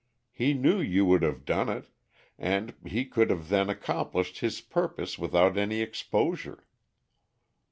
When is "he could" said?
2.83-3.29